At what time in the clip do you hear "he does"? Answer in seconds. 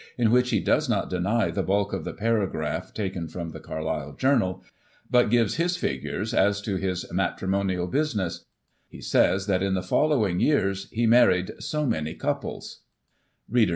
0.49-0.89